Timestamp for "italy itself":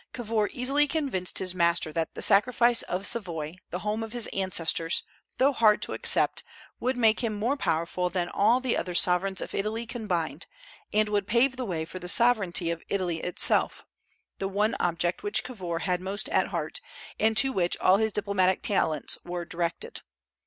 12.89-13.85